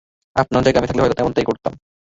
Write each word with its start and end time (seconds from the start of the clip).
আপনার 0.35 0.63
জায়গায় 0.63 0.81
আমি 0.81 0.89
থাকলেও 0.89 1.05
হয়ত 1.05 1.15
তেমনটাই 1.17 1.47
করতাম। 1.49 1.73